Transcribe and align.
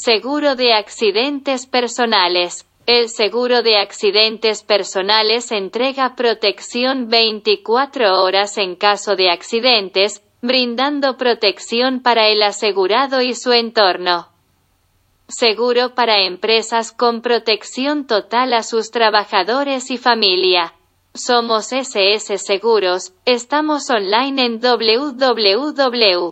Seguro 0.00 0.54
de 0.54 0.74
accidentes 0.74 1.66
personales. 1.66 2.64
El 2.86 3.08
seguro 3.08 3.62
de 3.62 3.78
accidentes 3.78 4.62
personales 4.62 5.50
entrega 5.50 6.14
protección 6.14 7.08
24 7.08 8.22
horas 8.22 8.58
en 8.58 8.76
caso 8.76 9.16
de 9.16 9.28
accidentes, 9.28 10.22
brindando 10.40 11.16
protección 11.16 11.98
para 12.00 12.28
el 12.28 12.44
asegurado 12.44 13.22
y 13.22 13.34
su 13.34 13.50
entorno. 13.52 14.28
Seguro 15.26 15.96
para 15.96 16.20
empresas 16.22 16.92
con 16.92 17.20
protección 17.20 18.06
total 18.06 18.52
a 18.54 18.62
sus 18.62 18.92
trabajadores 18.92 19.90
y 19.90 19.98
familia. 19.98 20.74
Somos 21.12 21.72
SS 21.72 22.38
Seguros, 22.38 23.14
estamos 23.24 23.90
online 23.90 24.44
en 24.46 24.60
www.ssseguros.cl. 24.60 26.28